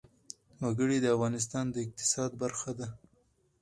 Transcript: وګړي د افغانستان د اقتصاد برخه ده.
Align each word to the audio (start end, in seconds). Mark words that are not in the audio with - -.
وګړي 0.63 0.97
د 1.01 1.05
افغانستان 1.15 1.65
د 1.71 1.75
اقتصاد 1.85 2.31
برخه 2.41 2.71
ده. 2.79 2.87